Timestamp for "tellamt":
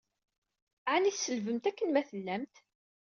2.09-2.55